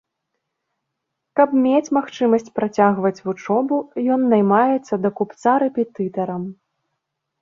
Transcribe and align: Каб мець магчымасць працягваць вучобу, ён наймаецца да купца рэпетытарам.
Каб 1.39 1.49
мець 1.65 1.93
магчымасць 1.97 2.49
працягваць 2.59 3.23
вучобу, 3.27 3.77
ён 4.15 4.21
наймаецца 4.35 4.93
да 5.07 5.15
купца 5.21 5.51
рэпетытарам. 5.69 6.43